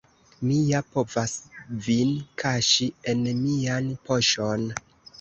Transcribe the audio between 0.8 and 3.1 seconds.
povas vin kaŝi